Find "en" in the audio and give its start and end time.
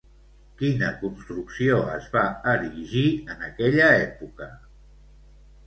3.35-3.47